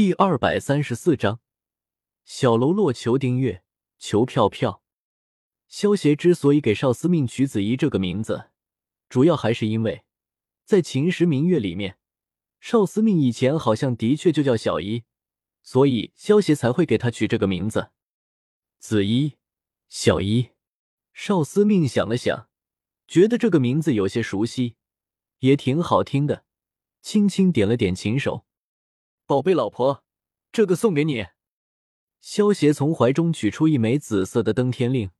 [0.00, 1.40] 第二百三十四章，
[2.24, 3.62] 小喽啰求订阅，
[3.98, 4.82] 求票票。
[5.68, 8.46] 萧协之所以给少司命取子怡这个名字，
[9.10, 10.02] 主要还是因为，
[10.64, 11.98] 在秦时明月里面，
[12.60, 15.04] 少司命以前好像的确就叫小怡，
[15.62, 17.90] 所以萧协才会给他取这个名字。
[18.78, 19.34] 子怡，
[19.90, 20.48] 小怡。
[21.12, 22.48] 少司命想了想，
[23.06, 24.76] 觉得这个名字有些熟悉，
[25.40, 26.46] 也挺好听的，
[27.02, 28.46] 轻轻点了点琴手。
[29.30, 30.02] 宝贝老婆，
[30.50, 31.26] 这个送给你。
[32.20, 35.12] 萧邪从怀中取出一枚紫色的登天令，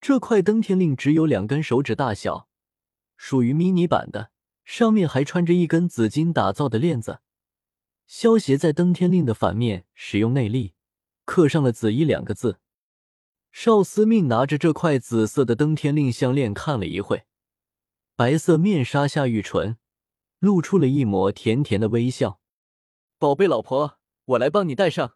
[0.00, 2.48] 这块登天令只有两根手指大小，
[3.16, 4.30] 属于迷你版的，
[4.64, 7.18] 上面还穿着一根紫金打造的链子。
[8.06, 10.74] 萧邪在登天令的反面使用内力，
[11.24, 12.60] 刻上了“紫衣”两个字。
[13.50, 17.24] 少司命拿着这块紫色的登天令项链看了一会，
[18.14, 19.78] 白色面纱下玉唇
[20.38, 22.38] 露出了一抹甜甜的微笑。
[23.22, 25.14] 宝贝老婆，我来帮你戴上。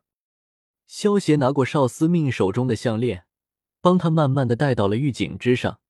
[0.87, 3.27] 萧协拿过少司命手中的项链，
[3.80, 5.80] 帮他慢慢的戴到了玉颈之上，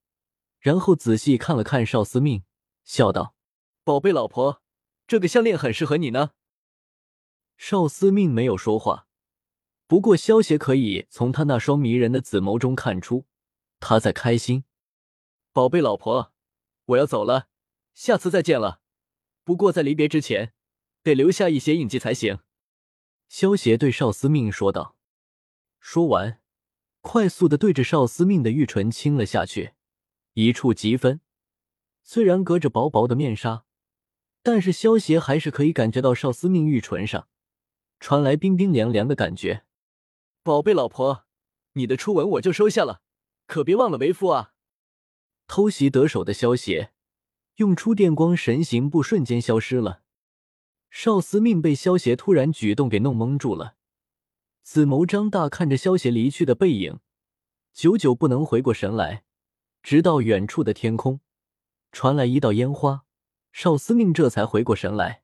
[0.59, 2.43] 然后仔细看了看少司命，
[2.83, 3.35] 笑道
[3.85, 4.63] ：“宝贝老婆，
[5.05, 6.31] 这个项链很适合你呢。”
[7.55, 9.05] 少司命没有说话，
[9.85, 13.27] 不过萧协可以从他那双迷人的紫眸中看出
[13.79, 14.63] 他在开心。
[15.53, 16.33] 宝贝老婆，
[16.85, 17.49] 我要走了，
[17.93, 18.81] 下次再见了。
[19.43, 20.55] 不过在离别之前。
[21.07, 22.39] 得留下一些印记才行。”
[23.29, 24.95] 萧协对少司命说道。
[25.79, 26.41] 说完，
[27.01, 29.73] 快速的对着少司命的玉唇亲了下去，
[30.33, 31.21] 一触即分。
[32.03, 33.65] 虽然隔着薄薄的面纱，
[34.41, 37.27] 但是萧协还是可以感觉到少司命玉唇上
[37.99, 39.65] 传来冰冰凉凉的感觉。
[40.43, 41.25] 宝贝老婆，
[41.73, 43.01] 你的初吻我就收下了，
[43.45, 44.53] 可别忘了为夫啊！
[45.47, 46.91] 偷袭得手的萧协
[47.55, 50.03] 用出电光神行步，瞬间消失了。
[50.99, 53.75] 少司命被萧协突然举动给弄懵住了，
[54.63, 56.97] 紫眸张大看着萧协离去的背影，
[57.71, 59.23] 久久不能回过神来。
[59.83, 61.19] 直到远处的天空
[61.91, 63.05] 传来一道烟花，
[63.51, 65.21] 少司命这才回过神来。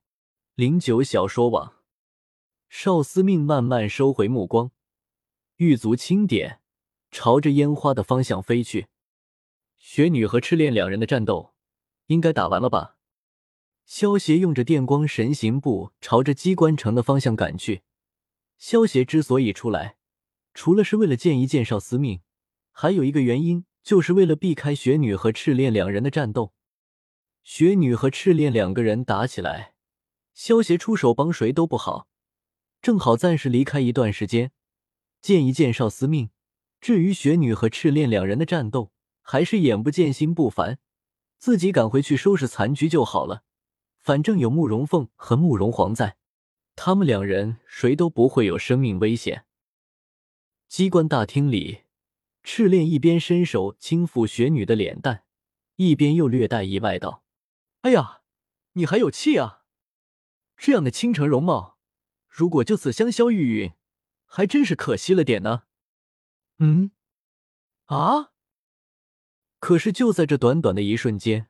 [0.54, 1.74] 零九小说网，
[2.68, 4.70] 少司命慢慢收回目光，
[5.56, 6.60] 玉足轻点，
[7.10, 8.86] 朝着烟花的方向飞去。
[9.76, 11.52] 雪女和赤练两人的战斗
[12.06, 12.96] 应该打完了吧？
[13.86, 17.82] 萧协用着电光神行步朝着机关城的方向赶去。
[18.56, 19.96] 萧协之所以出来，
[20.54, 22.22] 除了是为了见一见少司命，
[22.72, 26.52] 还有一个原因，就是为了避开雪女和赤练两人的战斗。
[27.42, 29.74] 雪女和赤练两个人打起来，
[30.32, 32.08] 萧协出手帮谁都不好，
[32.80, 34.50] 正好暂时离开一段时间，
[35.20, 36.30] 见一见少司命。
[36.80, 40.78] 至于雪女和赤练两人的战斗，还是眼不见心不烦，
[41.38, 43.43] 自己赶回去收拾残局就好了。
[44.04, 46.18] 反正有慕容凤和慕容皇在，
[46.76, 49.46] 他们两人谁都不会有生命危险。
[50.68, 51.84] 机关大厅里，
[52.42, 55.24] 赤练一边伸手轻抚雪女的脸蛋，
[55.76, 57.24] 一边又略带意外道
[57.80, 58.20] ：“哎呀，
[58.74, 59.62] 你还有气啊！
[60.58, 61.78] 这样的倾城容貌，
[62.28, 63.72] 如果就此香消玉殒，
[64.26, 65.62] 还真是可惜了点呢。”
[66.60, 66.90] 嗯，
[67.86, 68.32] 啊！
[69.58, 71.48] 可是就在这短短的一瞬间，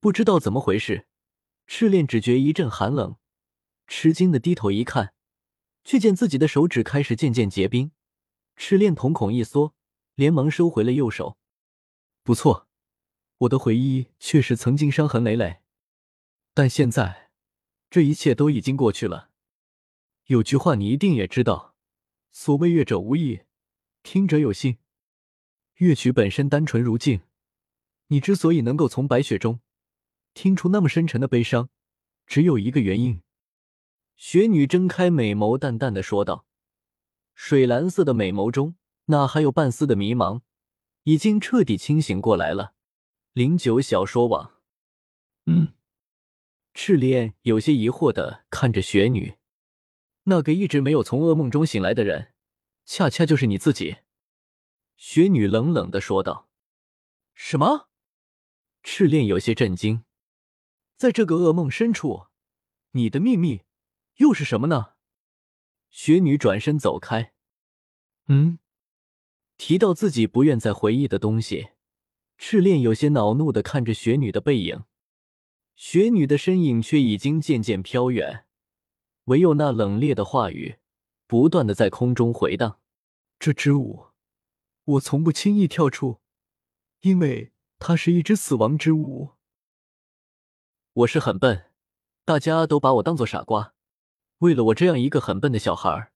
[0.00, 1.06] 不知道怎么回事。
[1.74, 3.16] 赤练只觉一阵寒冷，
[3.86, 5.14] 吃惊的低头一看，
[5.84, 7.92] 却见自己的手指开始渐渐结冰。
[8.56, 9.74] 赤练瞳孔一缩，
[10.14, 11.38] 连忙收回了右手。
[12.22, 12.68] 不错，
[13.38, 15.62] 我的回忆确实曾经伤痕累累，
[16.52, 17.30] 但现在
[17.88, 19.30] 这一切都已经过去了。
[20.26, 21.74] 有句话你一定也知道，
[22.32, 23.44] 所谓乐者无意，
[24.02, 24.76] 听者有心。
[25.76, 27.22] 乐曲本身单纯如镜，
[28.08, 29.60] 你之所以能够从白雪中。
[30.34, 31.68] 听出那么深沉的悲伤，
[32.26, 33.22] 只有一个原因。
[34.16, 36.46] 雪女睁开美眸，淡淡的说道
[37.34, 38.76] ：“水蓝色的美眸中，
[39.06, 40.42] 哪还有半丝的迷茫？
[41.04, 42.74] 已经彻底清醒过来了。”
[43.32, 44.60] 零九小说网，
[45.46, 45.74] 嗯，
[46.74, 49.36] 赤练有些疑惑的看着雪女，
[50.24, 52.34] 那个一直没有从噩梦中醒来的人，
[52.84, 53.96] 恰恰就是你自己。”
[54.96, 56.48] 雪女冷冷的说道。
[57.34, 57.88] “什么？”
[58.84, 60.04] 赤练有些震惊。
[60.96, 62.26] 在这个噩梦深处，
[62.92, 63.62] 你的秘密
[64.16, 64.94] 又是什么呢？
[65.90, 67.32] 雪女转身走开。
[68.28, 68.58] 嗯，
[69.56, 71.70] 提到自己不愿再回忆的东西，
[72.38, 74.84] 赤练有些恼怒的看着雪女的背影。
[75.74, 78.46] 雪女的身影却已经渐渐飘远，
[79.24, 80.76] 唯有那冷冽的话语
[81.26, 82.78] 不断的在空中回荡。
[83.38, 84.06] 这支舞，
[84.84, 86.20] 我从不轻易跳出，
[87.00, 89.32] 因为它是一支死亡之舞。
[90.94, 91.70] 我是很笨，
[92.26, 93.72] 大家都把我当做傻瓜。
[94.40, 96.12] 为了我这样一个很笨的小孩，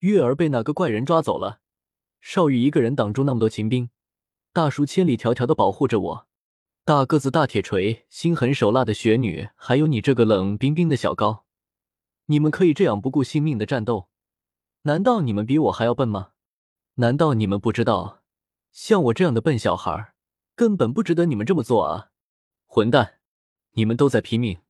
[0.00, 1.60] 月儿被那个怪人抓走了，
[2.20, 3.88] 少羽一个人挡住那么多秦兵，
[4.52, 6.26] 大叔千里迢迢的保护着我，
[6.84, 11.46] 大个子大铁锤，心狠手辣的雪女，还有你这个冷冰冰的小高，
[12.26, 14.10] 你们可以这样不顾性命的战斗？
[14.82, 16.32] 难道你们比我还要笨吗？
[16.96, 18.22] 难道你们不知道，
[18.72, 20.12] 像我这样的笨小孩，
[20.54, 22.10] 根本不值得你们这么做啊！
[22.66, 23.17] 混蛋，
[23.72, 24.60] 你们都在拼命，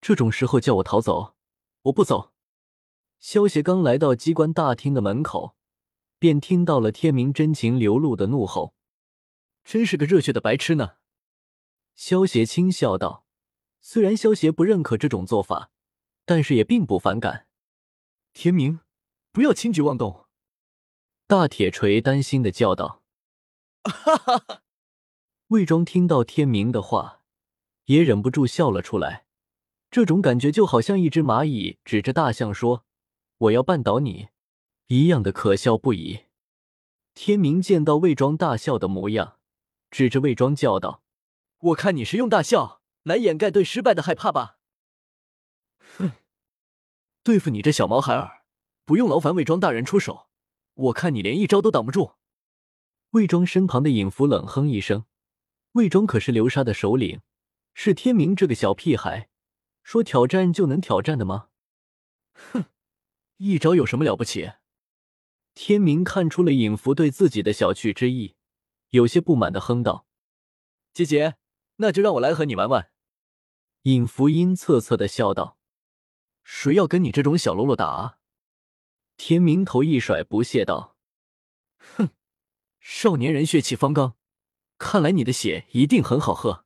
[0.00, 1.34] 这种时候叫我逃走，
[1.82, 2.32] 我不走。
[3.18, 5.56] 萧协刚来到机关大厅的门口，
[6.18, 8.74] 便听到了天明真情流露的怒吼
[9.64, 10.96] ：“真是个热血的白痴呢！”
[11.96, 13.24] 萧协轻笑道
[13.80, 15.70] ：“虽然萧协不认可这种做法，
[16.26, 17.48] 但是也并不反感。”
[18.34, 18.80] 天明，
[19.32, 20.26] 不要轻举妄动！
[21.26, 23.02] 大铁锤担心的叫道
[23.82, 24.62] ：“哈哈哈！”
[25.48, 27.22] 魏庄听到天明的话，
[27.86, 29.26] 也忍不住笑了出来。
[29.90, 32.84] 这种感觉就好像一只蚂蚁指着大象说。
[33.38, 34.28] 我要绊倒你，
[34.86, 36.20] 一样的可笑不已。
[37.12, 39.36] 天明见到魏庄大笑的模样，
[39.90, 41.02] 指着魏庄叫道
[41.60, 44.56] ：“我看你是用大笑来掩盖对失败的害怕吧？”
[45.98, 46.12] 哼，
[47.22, 48.44] 对付你这小毛孩儿，
[48.86, 50.28] 不用劳烦魏庄大人出手，
[50.72, 52.12] 我看你连一招都挡不住。
[53.10, 55.04] 魏庄身旁的尹福冷哼一声
[55.72, 57.20] ：“魏庄可是流沙的首领，
[57.78, 59.28] 是天明这个小屁孩
[59.82, 61.50] 说挑战就能挑战的吗？”
[62.32, 62.64] 哼。
[63.36, 64.52] 一招有什么了不起？
[65.52, 68.34] 天明看出了尹福对自己的小觑之意，
[68.88, 70.06] 有些不满的哼道
[70.94, 71.36] ：“姐姐，
[71.76, 72.90] 那就让我来和你玩玩。”
[73.84, 75.58] 尹福阴恻恻的笑道
[76.44, 78.18] ：“谁要跟你这种小喽啰打？”
[79.18, 80.96] 天明头一甩，不屑道
[81.76, 82.08] ：“哼，
[82.80, 84.16] 少年人血气方刚，
[84.78, 86.64] 看来你的血一定很好喝。”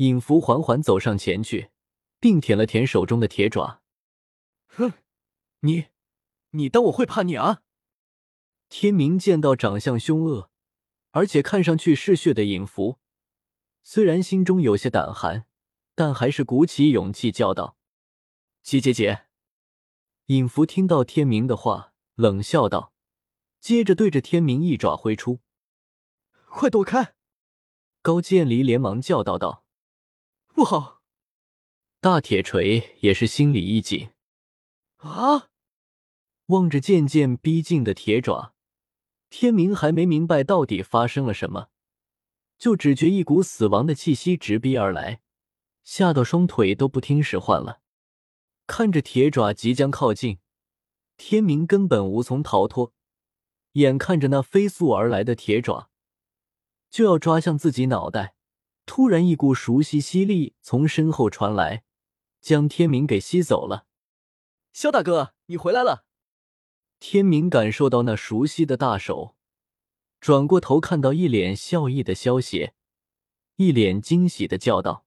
[0.00, 1.72] 尹福缓缓走上前去，
[2.18, 3.82] 并舔了舔手中的铁爪，
[4.66, 4.94] 哼。
[5.60, 5.88] 你，
[6.52, 7.60] 你当我会怕你啊？
[8.70, 10.50] 天明见到长相凶恶，
[11.10, 12.98] 而且看上去嗜血的尹福，
[13.82, 15.44] 虽然心中有些胆寒，
[15.94, 17.76] 但还是鼓起勇气叫道
[18.64, 19.26] ：“姐姐姐！”
[20.28, 22.94] 尹福听到天明的话，冷笑道，
[23.60, 25.40] 接着对着天明一爪挥出
[26.48, 27.16] ：“快躲开！”
[28.00, 29.66] 高渐离连忙叫道：“道
[30.54, 31.02] 不好！”
[32.00, 34.10] 大铁锤也是心里一紧，
[34.96, 35.48] 啊！
[36.46, 38.54] 望着渐渐逼近的铁爪，
[39.28, 41.68] 天明还没明白到底发生了什么，
[42.58, 45.20] 就只觉一股死亡的气息直逼而来，
[45.84, 47.80] 吓到双腿都不听使唤了。
[48.66, 50.38] 看着铁爪即将靠近，
[51.16, 52.94] 天明根本无从逃脱。
[53.74, 55.90] 眼看着那飞速而来的铁爪
[56.90, 58.34] 就要抓向自己脑袋，
[58.90, 61.84] 突然一股熟悉吸力从身后传来，
[62.40, 63.86] 将天明给吸走了。
[64.72, 66.06] 肖大哥，你回来了。
[66.98, 69.36] 天明感受到那熟悉的大手，
[70.20, 72.74] 转过头看到一脸笑意的萧邪，
[73.54, 75.06] 一脸惊喜的叫道：“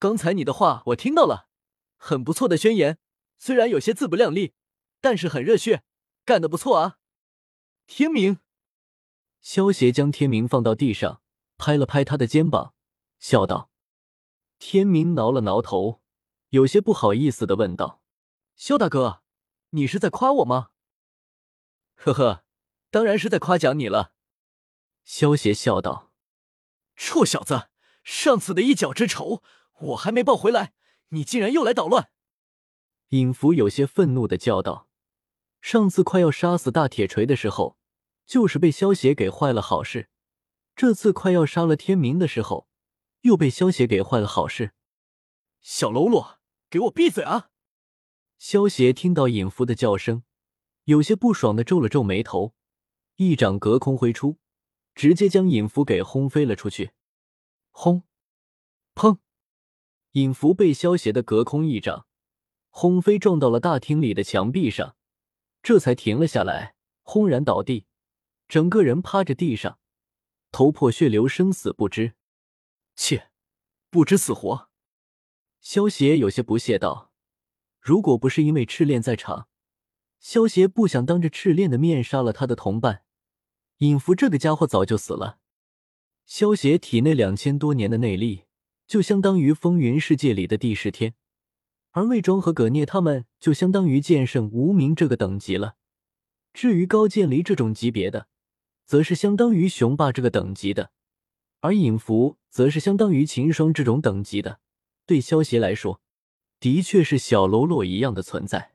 [0.00, 1.46] 刚才你的话我听到了，
[1.96, 2.98] 很不错的宣言，
[3.38, 4.54] 虽然有些自不量力，
[5.00, 5.84] 但是很热血，
[6.24, 6.98] 干得不错啊！”
[7.86, 8.38] 天明，
[9.40, 11.22] 萧邪将天明放到地上，
[11.56, 12.74] 拍了拍他的肩膀，
[13.18, 13.70] 笑道
[14.58, 16.00] ：“天明挠了挠头，
[16.50, 18.02] 有些不好意思的问道
[18.56, 19.22] ：‘萧大哥，
[19.70, 20.70] 你是在夸我吗？’”
[21.96, 22.44] 呵呵，
[22.90, 24.12] 当然是在夸奖你了。”
[25.04, 26.12] 萧邪笑道。
[26.94, 27.68] “臭小子，
[28.02, 29.42] 上次的一脚之仇
[29.80, 30.72] 我还没报回来，
[31.08, 32.10] 你竟然又来捣乱！”
[33.10, 34.88] 尹福有些愤怒的叫道。
[35.60, 37.76] 上次快要杀死大铁锤的时候，
[38.24, 40.08] 就是被萧邪给坏了好事；
[40.76, 42.67] 这次快要杀了天明的时候，
[43.28, 44.72] 又被萧邪给坏了好事。
[45.60, 46.38] 小喽啰，
[46.70, 47.50] 给我闭嘴啊！
[48.38, 50.22] 萧邪听到尹福的叫声。
[50.84, 52.54] 有些不爽的皱了皱眉头，
[53.16, 54.38] 一掌隔空挥出，
[54.94, 56.92] 直接将尹福给轰飞了出去。
[57.70, 58.04] 轰！
[58.94, 59.18] 砰！
[60.12, 62.06] 尹福被萧邪的隔空一掌
[62.70, 64.96] 轰飞，撞到了大厅里的墙壁上，
[65.62, 67.84] 这才停了下来，轰然倒地，
[68.48, 69.78] 整个人趴着地上，
[70.50, 72.14] 头破血流，生死不知。
[72.98, 73.30] 切，
[73.90, 74.70] 不知死活！
[75.60, 77.12] 萧邪有些不屑道
[77.80, 79.46] ：“如果不是因为赤练在场。”
[80.18, 83.04] 萧协不想当着赤练的面杀了他的同伴，
[83.78, 85.38] 尹福这个家伙早就死了。
[86.26, 88.46] 萧协体内两千多年的内力，
[88.88, 91.14] 就相当于风云世界里的第十天，
[91.92, 95.76] 而魏庄和葛聂他们就相当于剑圣无名这个等级了。
[96.52, 98.26] 至于高渐离这种级别的，
[98.84, 100.90] 则是相当于雄霸这个等级的，
[101.60, 104.60] 而尹福则是相当于秦霜这种等级的。
[105.06, 106.00] 对萧协来说，
[106.60, 108.72] 的确是小喽啰一样的存在。